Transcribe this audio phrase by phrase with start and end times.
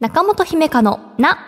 [0.00, 1.38] 中本姫香のな。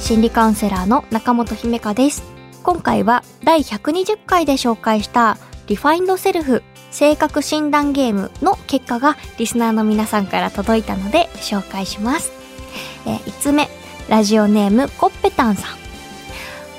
[0.00, 2.24] 心理カウンセラーの中本姫香です。
[2.64, 5.38] 今回は第120回で紹介した
[5.68, 12.32] リファインドセルフ性格診断ゲームの結果がリスナーの皆さんから届いたので紹介します。
[13.06, 13.68] えー、5つ目、
[14.08, 15.76] ラジオネームコッペタンさん。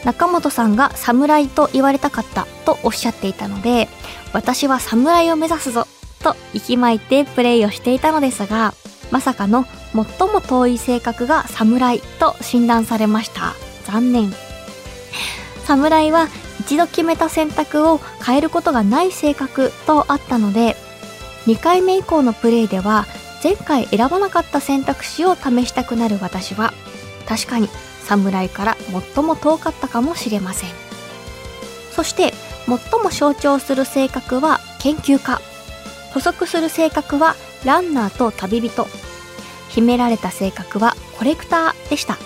[0.06, 3.88] 中本さんが侍と言われたかったとおっしゃっていたので、
[4.34, 5.88] 私は侍を目指すぞ
[6.24, 8.74] と息巻いてプレイをしていたのですが、
[9.12, 13.54] まさかの最も遠い性格が侍と診断されました。
[13.86, 14.32] 残念。
[15.66, 16.28] 侍は
[16.60, 20.76] 一度決めた選択を変えることがない性格とあったので、
[21.48, 23.06] 2回目以降のプレイでは
[23.44, 26.74] 前回選ばなかった選択肢を試したくなる私は、
[27.28, 27.70] 確かに
[28.04, 28.78] 侍から
[29.16, 30.70] 最も遠かったかもしれません。
[31.92, 32.34] そして
[32.66, 35.42] 最も象徴する性格は研究家。
[36.14, 37.36] 補足する性格は
[37.66, 38.88] ランナーと旅人。
[39.70, 42.18] 秘められた性格はコレクターでした。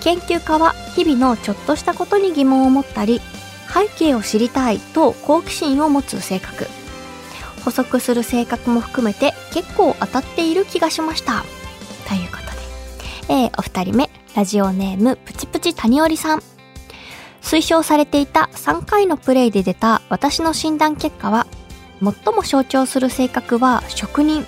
[0.00, 3.20] 研究家は日々のちょっとしたことに疑問を持ったり、
[3.72, 6.66] 背景を知りたいと好奇心を持つ性格。
[7.64, 11.44] 補足する性格も含めて結構当たっている気がしました。
[12.08, 12.39] ということ、
[13.30, 16.42] えー、お二人目、ラジオネームプチプチ谷織さん。
[17.40, 21.46] 推奨されていた3回のプレイで出た私の診断結果は、
[22.02, 24.44] 最も象徴する性格は職人、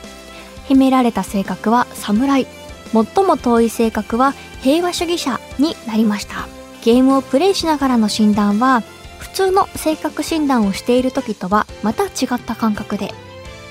[0.67, 2.49] 秘められた性格は侍、
[2.93, 6.49] 最も遠い性格は平和主義者になりました。
[6.83, 8.83] ゲームをプレイしながらの診断は、
[9.21, 13.15] 普通の性格診断をしている時とはまた違った感覚で、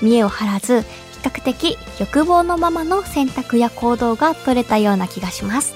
[0.00, 0.86] 見栄を張らず、
[1.22, 5.74] 較的欲望のままの選択や行動が取れたような気がします。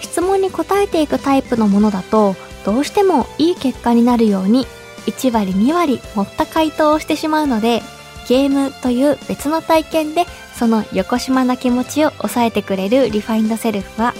[0.00, 4.66] 質問に答えていくタイプのものだと、どうしてもいい結果になるように、
[5.06, 7.82] 1割2割持った回答をしてしまうので、
[8.30, 10.24] ゲームという別の体験で
[10.54, 14.14] その横島な気持ちを抑えてくれるリファインドセルフは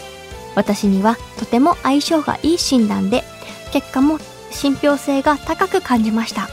[0.56, 3.22] 私にはとても相性がいい診断で
[3.72, 4.18] 結果も
[4.50, 6.48] 信憑性が高く感じました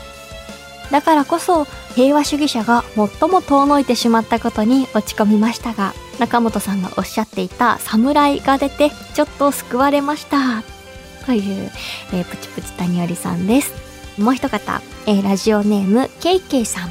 [0.92, 1.66] だからこそ
[1.98, 10.62] 平和主義者が最も遠のいてしまったことに落ち込みましたが中本さんがおっしゃっていた侍が出てちょっと救われました。
[11.26, 11.72] という、
[12.14, 13.74] えー、プチプチ谷織さんです。
[14.22, 16.90] もう一方、えー、ラジオネームケイケイさん。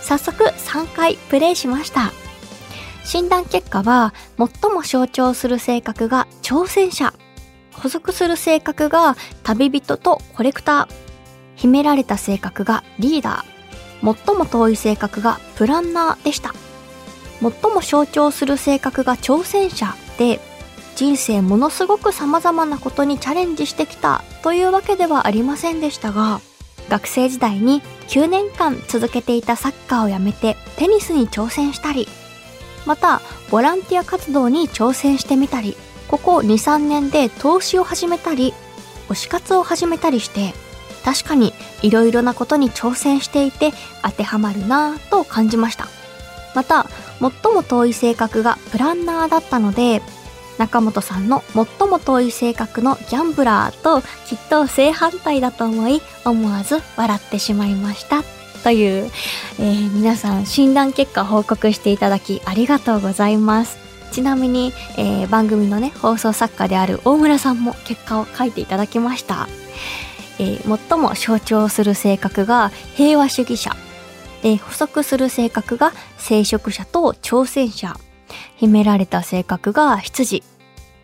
[0.00, 2.12] 早速3回プレイしました。
[3.04, 7.12] 診断結果は最も象徴する性格が挑戦者。
[7.72, 10.88] 補足する性格が旅人とコレクター。
[11.56, 13.53] 秘められた性格がリーダー。
[14.04, 16.54] 最も遠い性格がプランナーでした。
[17.40, 20.40] 最も象徴する性格が挑戦者で
[20.96, 26.40] 人生ものすごく様々なことにチャレンジしてきたというわけではありませんでしたが
[26.88, 32.06] 学生時代に9年間続けていたサッカーをやめてテニスに挑戦したり
[32.86, 33.20] また
[33.50, 35.76] ボランティア活動に挑戦してみたり
[36.08, 38.52] ここ23年で投資を始めたり
[39.08, 40.52] 推し活を始めたりして
[41.04, 43.72] 確かにいろいろなことに挑戦していて
[44.02, 45.86] 当てはまるなぁと感じました
[46.54, 46.86] また
[47.20, 50.02] 最も遠い性格がプランナーだったので
[50.58, 58.22] 中本さんの最も遠い性格のギャンブラーときっと正反対だと思い思わず笑ってしまいました
[58.64, 59.10] という、
[59.58, 63.84] えー、皆さん診断結果報告していただきありがとうございます。
[64.10, 69.48] ちなみに、えー、番組のね、放送作家である大村さんも結果を書いていただきました。
[70.38, 73.74] えー、最も象徴する性格が平和主義者。
[74.42, 77.96] えー、補足する性格が聖職者と挑戦者。
[78.56, 80.42] 秘められた性格が羊。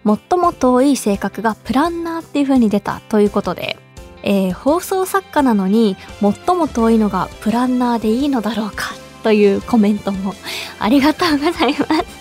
[0.05, 3.77] 最も遠い性格がプランナーっていう風に出たということで、
[4.23, 10.35] えー、放送作家なのに最も遠いのがプランナーでいいのだろうかというコメントも
[10.79, 12.20] ありがとうございます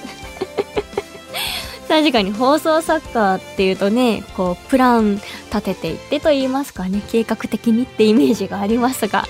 [1.89, 9.25] 確かに放送作家っていうとね、こう、プラン立てていってと言いますかね、計画的にってイメージがありますが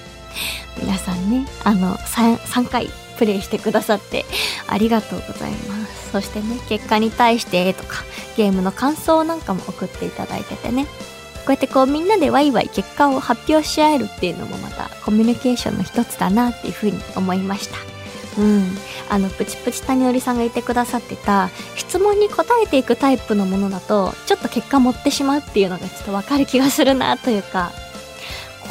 [0.82, 4.24] 皆さんね、あの3、3回プレイしてくださって
[4.66, 6.10] ありがとうございます。
[6.10, 8.02] そしてね、結果に対してとか、
[8.38, 17.93] ゲームの感想なんかも送っていただいててね、こうやってこうみんなでワイワイ結果を発表し合えるっていうのもまたコミュニケーションの一つだなっていうふうに思いました。
[18.38, 18.76] うん。
[19.08, 27.72] あの、プチプチ谷織さんが言ってくださってた、質問に答えていくタイプのものだと、ちょっと結果持ってしまうっていうのがちょっとわかる気がするなというか、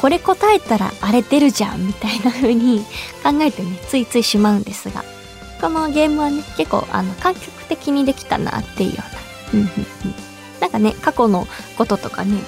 [0.00, 2.84] これ答えたらあれ出るじゃんみたいな風に
[3.22, 5.04] 考えてね、ついついしまうんですが、
[5.60, 8.96] このゲームはね、結構あの、感覚的にできたなっていうよ
[9.52, 9.64] うな。
[10.60, 11.46] なんかね、過去の
[11.78, 12.38] こととかね、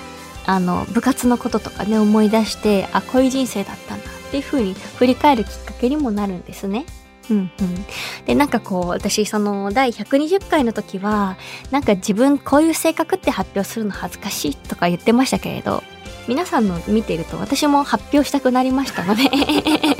[0.46, 6.86] あの、部活のこととかね、思い出して、あ、こういう人生だったんだっていう風に振り返るきっかけにもなるんですね。
[7.30, 7.86] うんうん。
[8.24, 11.36] で、なんかこう、私、その、第120回の時は、
[11.70, 15.82] なんか自分、こういう性格って発表するの恥ずかしいとか言ってましたけれど、
[16.28, 19.22] 皆さんの見てると私も発表したくなりましたので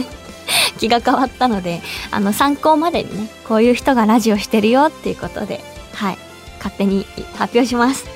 [0.78, 1.80] 気が変わったので、
[2.10, 5.64] あの、参考までにね、こういう人がラジオしてるよっていうことで、
[5.94, 6.18] はい、
[6.58, 7.06] 勝手に
[7.36, 8.06] 発表します。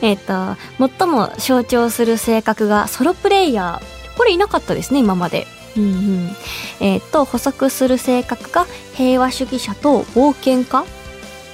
[0.00, 4.16] えっと、最も象徴する性格がソロプレイヤー。
[4.16, 5.46] これいなかったですね、今まで。
[5.78, 6.36] うんうん。
[6.80, 10.84] えっと、補足する性格が平和主義者と冒険家？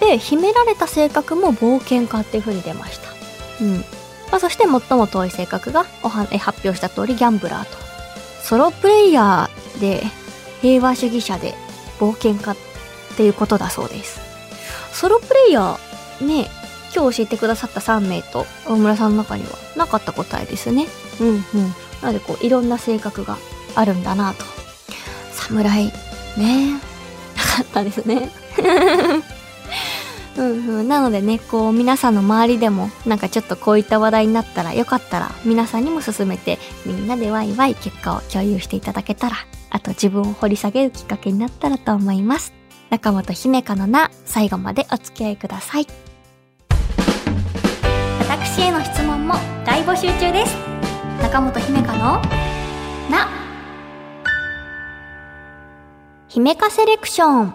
[0.00, 3.64] で、秘められた性格も冒険家っていう風に出ました。
[3.64, 3.76] うん。
[4.30, 7.76] まあ、そして最も遠い性格がおはえ発表した通りギャンブラーと。
[8.42, 10.02] ソロプレイヤーで
[10.60, 11.54] 平和主義者で
[11.98, 12.56] 冒険家っ
[13.16, 14.20] ていうことだそうです。
[14.92, 16.50] ソロプレイヤーね、
[16.94, 20.86] 今日教えてくださった3名と大村さんの中にはなかった答えですね。
[21.20, 21.42] うんうん。
[22.02, 23.38] なのでこういろんな性格が
[23.74, 24.44] あるんだなと。
[25.32, 25.86] 侍、
[26.36, 28.30] ねなかったですね。
[30.36, 30.88] うんうん。
[30.88, 39.36] なのでね、こう皆さんの周りでもなんかちょっとこういった話題になったらよかったら皆さんにも勧めてみんなでワイワイ結果を共有していただけたら、
[39.70, 42.52] あと自分を掘り下げるきっかけになったらと思います。
[42.90, 45.86] 中本姫香のな、最後までお付き合いください。
[48.20, 49.34] 私への質問も
[49.64, 50.56] 大募集中です。
[51.22, 52.22] 中本姫香の
[53.10, 53.28] な、
[56.34, 57.54] 姫香セレクション。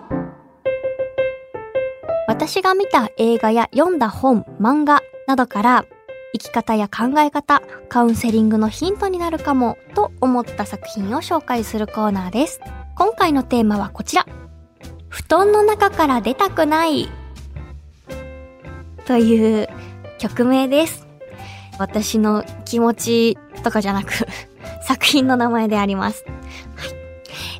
[2.29, 5.85] 私が見た映画や読んだ本、漫画などから
[6.31, 12.61] 生き方や考え方、カウンセリングのヒントになるかもと思った作品を紹介するコーナーです。
[12.95, 14.25] 今回のテーマはこちら。
[15.09, 17.09] 布団の中から出たくない
[19.03, 19.67] という
[20.19, 21.05] 曲名です。
[21.79, 24.13] 私の気持ちとかじゃなく
[24.83, 26.23] 作品の名前であります。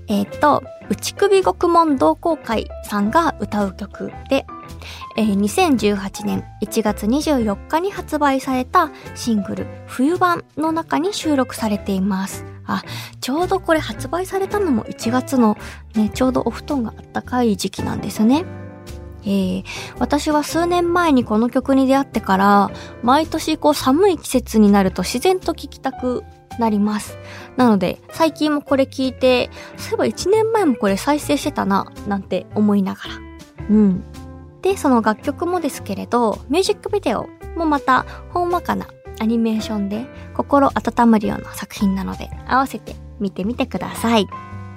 [0.10, 4.46] えっ、ー、と、内首獄門同好会さんが歌う曲で、
[5.16, 12.44] えー、2018年1月24日に発売されたシングル冬版の中に収録されています。
[12.66, 12.84] あ、
[13.22, 15.58] ちょうどこれ発売されたのも1月の
[15.96, 18.46] ね、ちょうどお布団があったかい時期なんですね。
[19.24, 19.64] えー、
[20.00, 22.72] 私は数年前にこの曲に出会ってから、
[23.04, 26.24] 毎年こう寒い季節になると自然と聴きたく
[26.60, 27.18] なります。
[27.58, 33.10] なので、最近もこれ聞いて、そういえば1年前もこれ再生してたな、なんて思いながら。
[33.70, 34.04] うん。
[34.62, 38.88] で、その楽曲もですけれど、ミュージックビデオもまた、ほんわかな
[39.20, 44.28] アニメーションで心温まるような作品なので、合わせて見てみてください。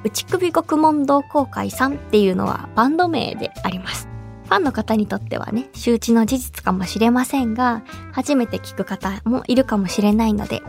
[0.04, 4.08] 内首獄門同好会さんっていうのはバンド名であります。
[4.46, 7.82] ファンの方にとってはね、周知の事実かもしれませんが、
[8.12, 10.62] 初めて聞く方もいるかもしれないので、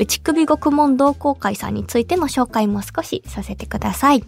[0.00, 4.24] 内首獄門同好会さんについての紹介も少しさせてください。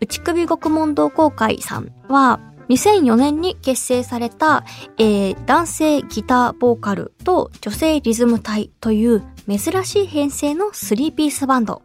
[0.00, 4.64] 内首獄門同好会さんは、2004年に結成された、
[4.98, 11.82] えー、男性ギターボーカルと女性リズム隊という珍しい編成の3ピースバンド。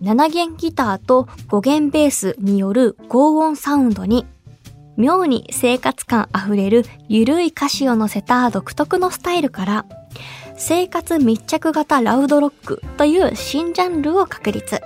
[0.00, 4.26] 7弦ギターと5弦ベースによる高音サウンドに、
[4.96, 9.86] 妙に生活感あふれるゆるい歌詞を乗せた独特のスタイルから、
[10.58, 14.80] 生活密着型ラウドロックという新ジャンルを確立。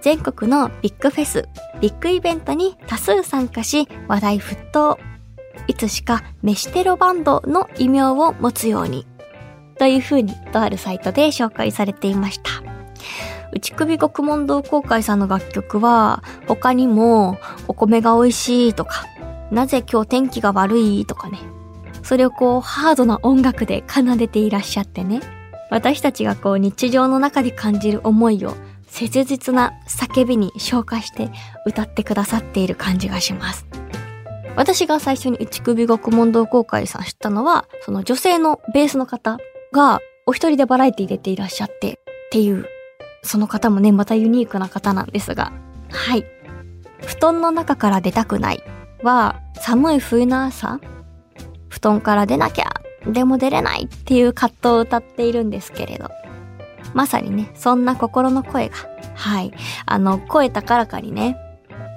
[0.00, 1.48] 全国のビッグフェス、
[1.80, 4.98] ビッグイベントに多数参加し話題沸騰。
[5.68, 9.06] いつしか飯テロバンドの異名を持つように。
[9.78, 12.50] という風にとあるサイトで紹介されていました。
[13.52, 17.38] 内首獄門同好会さんの楽曲は他にも
[17.68, 19.04] お米が美味しいとか、
[19.50, 21.38] なぜ今日天気が悪いとかね。
[22.02, 25.20] それをこうハードな音楽で奏でていらっしゃってね。
[25.70, 28.54] 私たちがこう日常の中で感じる思いを
[28.86, 31.30] 切実な叫びに昇華して
[31.64, 33.66] 歌ってくださっている感じがします。
[34.54, 39.38] 私が最初に内首獄門同好会さん知ったのは、その女性のベースの方
[39.72, 41.94] がお一人でバラエティ出ていらっしゃってっ
[42.30, 42.66] ていう、
[43.22, 45.52] その方もね、またユニークな方なんですが、
[45.90, 46.26] はい。
[47.06, 48.62] 布団の中から出たくない
[49.02, 50.80] は、寒い冬の朝、
[51.72, 52.66] 布団から出なきゃ、
[53.06, 56.10] でも出れないっていう葛藤を歌っているんですけれど、
[56.92, 58.76] まさにね、そんな心の声が、
[59.14, 59.52] はい。
[59.86, 61.38] あの、声高らかにね、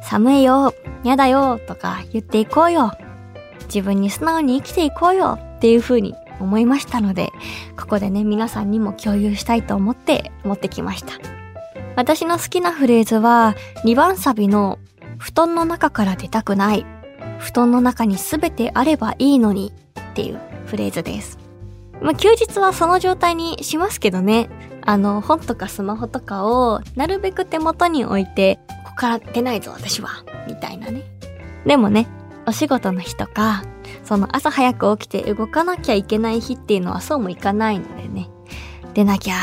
[0.02, 2.94] 寒いよ、やだよ、とか言っていこうよ。
[3.66, 7.34] 自分に素直に生きていこうよっていう風に思いましたので、
[7.78, 11.12] ここでね、皆さんにも共有したいと思って持ってきました。
[11.98, 14.80] 私の好きなフレーズは、2番サビの、
[15.18, 16.86] 布団の中から出たくない。
[17.40, 19.74] 布団の中に全てあればいいのに
[20.12, 21.38] っていうフレーズです。
[22.02, 24.50] まあ、休日はその状態にしますけどね。
[24.82, 30.10] あの、本とかスマホとかをなるべく手元に置いて、ここから出ないぞ私は、
[30.48, 31.04] みたいなね。
[31.66, 32.08] でもね、
[32.46, 33.64] お仕事の日とか、
[34.04, 38.30] その朝早く起きて動かなきゃいけない日っていうのはそうもいかないのでね。
[38.94, 39.36] 出なきゃ、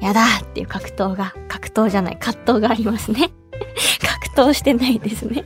[0.00, 3.30] やだっていう格闘が、格闘じゃない、葛藤がありますね。
[4.34, 5.44] 格闘してないですね。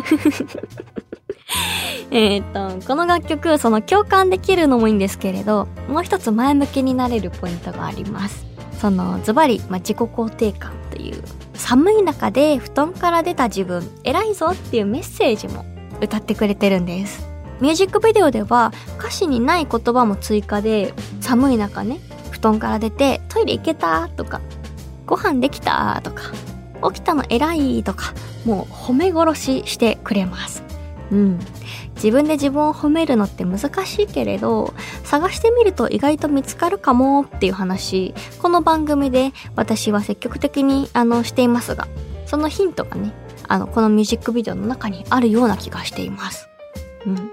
[2.10, 8.46] えっと、この楽曲、その共感できるのもいいんですけれど、もう一つ前向きになれるポイントがあります。
[8.80, 11.22] その、ズバリ、まあ、自己肯定感という、
[11.54, 15.64] 寒い中で布団から出た自分、偉いぞっていうメッセージも
[16.00, 17.28] 歌ってくれてるんです。
[17.60, 22.00] ミュージックビデオでは歌詞にない言葉も追加で、寒い中ね、
[22.32, 24.40] 布団から出てトイレ行けたとか、
[25.06, 26.22] ご飯できたとか、
[26.90, 30.62] 起きたの偉いとか、もう褒め殺ししてくれます。
[31.10, 31.38] うん。
[31.96, 34.72] 自分で自分を褒めるのって難しいけれど、
[35.04, 41.86] 探してみると意外と見つかるかもっていう話、この番組で私は積極的にあのしていますが、
[42.26, 43.12] そのヒントがね、
[43.46, 46.48] あの、このミュージックビデオの中にあるような気がしています。
[47.06, 47.30] うん。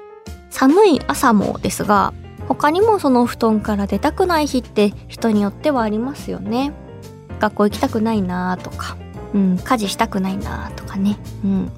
[0.49, 2.13] 寒い朝もですが、
[2.47, 6.73] 他にもその布団から出たくない日って人によってはありますよね。
[7.39, 8.97] 学校行きたくないなとか、
[9.33, 11.17] うん、家事したくないなとかね。
[11.43, 11.71] うん。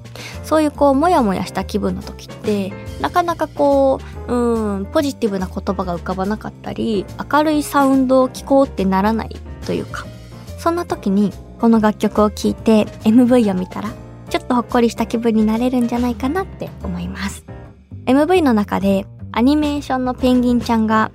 [0.44, 10.06] そういうこう、もやもやした気分の時って、なかなかこう、うん、ポジティブな言葉が浮かばなかったり、明るいサウンドを聴こうってならないというか、
[10.58, 13.90] そんな時に、この楽曲を聴いて MV を見たら、
[14.30, 17.44] ちょっとほっこりした気分になれるんじゃないかなって思います。
[18.06, 21.12] MV の中で、アニメーションのペンギンちゃんが、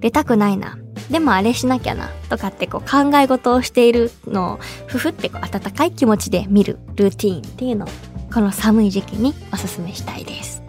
[0.00, 0.78] 出たくないな。
[1.10, 2.08] でもあれしなきゃな。
[2.28, 7.88] とかってこう考え事をしているのを、ふふってこう温かい気持ちで見るルーティーンっていうのを、
[8.32, 10.62] この寒い時期におすすめしたいです。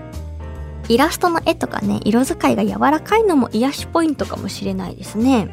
[0.90, 5.48] イラストの絵とかね、色使いが柔らかいのも癒しポイントかもしれないですね。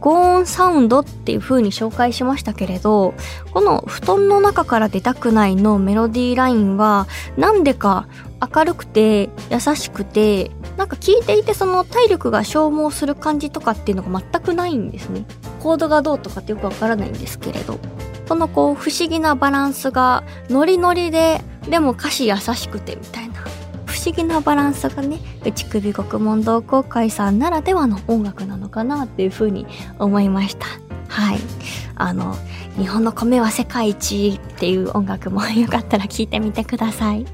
[0.00, 3.14] ゴーンサウンドっていう風に紹介しましたけれど、
[3.52, 8.06] この布団の中から出たくないのメロディーラインは、なんでか
[8.52, 15.24] 明るくて優しくて、なんか聞いていてその体力が消耗する感じとかっていうのが全くないんですね。
[15.60, 17.78] コードがどうとかってよくわからないんですけれど。
[18.28, 23.34] このこう不思議なバランスがノリノリで、でも歌詞優しくてみたいな。
[23.84, 29.66] 不思議なバランスがね、内首獄門同好会さんならではの音楽なのかなっていうふうに
[29.98, 30.66] 思いました。
[31.08, 31.38] はい。
[31.96, 32.36] あの、
[32.76, 37.24] 日本の米は世界一っていう音楽もよかったら聴いてみてください。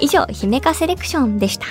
[0.00, 1.66] 以上、姫かセレクションでした。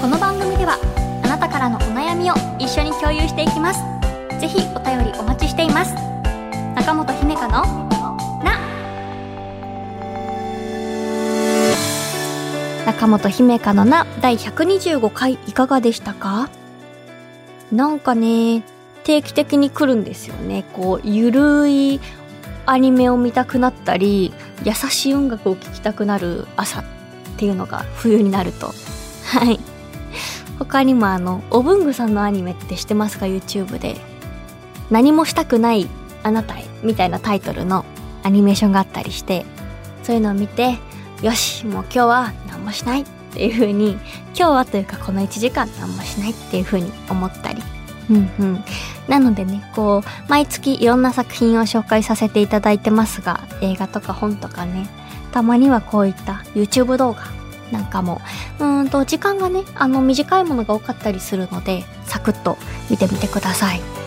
[0.00, 0.78] この番組では、
[1.24, 3.80] あなたからのお悩みを一緒に共有していきます。
[4.40, 5.94] ぜひお便りお待ちしています。
[6.76, 7.64] 中本姫香の
[8.44, 8.60] な
[12.86, 16.48] 中本姫香のな第125回いかがでしたか？
[17.72, 18.62] なんかね、
[19.02, 20.64] 定期的に来るんですよね。
[20.72, 22.00] こう、ゆるい
[22.66, 24.32] アニメを見たくなったり、
[24.64, 26.84] 優しい音楽を聴きたくなる朝っ
[27.36, 28.72] ていうのが冬になると。
[29.24, 29.60] はい。
[30.58, 33.96] 他にもあの、おぶんぐさんのアニメって知ってますか ?YouTube で。
[34.90, 35.88] 何もしたくない
[36.22, 37.84] あなたへみたいなタイトルの
[38.22, 39.44] アニメーションがあったりして、
[40.02, 40.78] そういうのを見て、
[41.22, 43.92] よし、もう今日は何もしないっていう風に、
[44.36, 47.62] 今日はというかこの1時間何もしないっていう風に思ったり。
[48.10, 48.64] うんうん。
[49.08, 54.88] なのでね、こう、毎月いろんな作品を紹介させていただいてますが、映画とか本とかね、
[55.32, 57.22] たまにはこういった YouTube 動画
[57.70, 58.20] なんかも、
[58.58, 62.56] うんと、時間がね、あの、短いものが多かったりするので、サクッと
[62.90, 64.03] 見てみてください。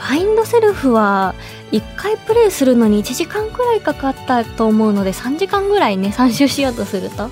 [0.00, 1.34] ファインドセルフは、
[1.72, 7.28] 1回プレイするのに1時間くらいかかったと思うので、3時間ぐらいね、参集しようとすると。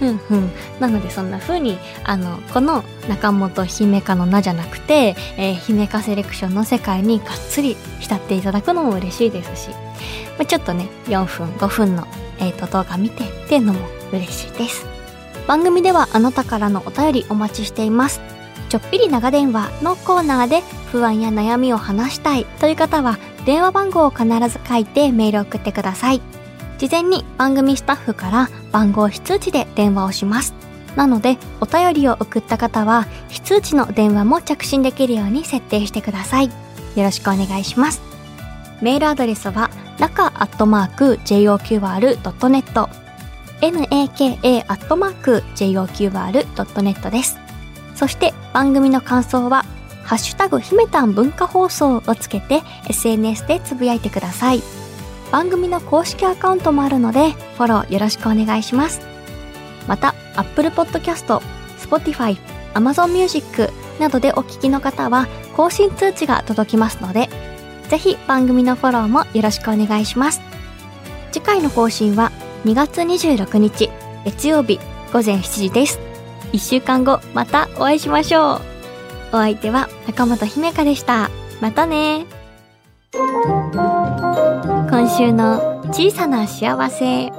[0.00, 0.50] ふんふん。
[0.80, 12.06] なので、そんな風に、あの、この中本姫香の名じゃなくて、えー姫香セレクションの世界にがっつり浸っていただくのも嬉しいですし、まあ、ちょっとね、4分、5分の、
[12.38, 13.80] えー、と動画見てっていうのも
[14.12, 14.86] 嬉しいです。
[15.46, 18.20] 番組ではあなたからのお便りお待ちしています。
[18.76, 20.60] ちょっぴり長電話のコーナーで
[20.92, 23.16] 不安や悩みを話したいという方は
[23.46, 26.20] 電話番号を必ず書いてメールを送ってください。
[26.76, 30.52] 事前に番組スタッフから番号非通知で電話をします。
[30.94, 36.48] なので、お便りを送った方は非通知の電話も着信できるように設定してください。
[36.48, 36.52] よ
[36.96, 38.02] ろしくお願いします。
[38.82, 42.90] メールアドレスは中アットマーク JOQR.net
[43.62, 47.45] naka アットマーク JOQR.net です。
[47.96, 49.64] そして番組の感想は
[50.04, 54.62] ハッシュタグひめたん文化放送をつけて SNS でつぶやいてください。
[55.32, 59.00] 番組の公式アカウントもあるのでフォローよろしくお願いします。
[59.88, 61.40] また Apple Podcast、
[61.78, 62.36] Spotify、
[62.74, 65.26] Amazon Music などでお聞きの方は
[65.56, 67.28] 更新通知が届きますので、
[67.88, 70.40] ぜひ番組のフォローもよろしくお願いします。
[71.32, 72.30] 次回の更新は
[72.64, 73.90] 2月26日
[74.24, 74.78] 月曜日
[75.12, 76.05] 午前7時です。
[76.52, 78.60] 1週間後またお会いしましょう。
[79.32, 81.30] お相手は中本姫香でした。
[81.60, 82.26] またね
[83.12, 87.30] 今週の小さな幸せ。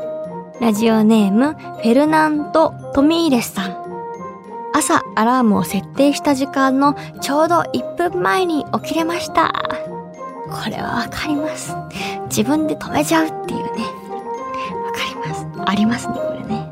[0.60, 3.78] ラジオネーム、フェルナント・トミーレスさん。
[4.74, 9.54] 朝アラームを設定した時間のちょうど1分前に起きれました。
[10.50, 11.76] これはわかります。
[12.30, 13.84] 自分で止めちゃうっていうね。
[14.86, 15.48] わかります。
[15.66, 16.67] ありますね、これね。